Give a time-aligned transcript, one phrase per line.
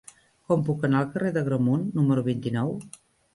[0.51, 2.75] Com puc anar al carrer d'Agramunt número vint-i-nou?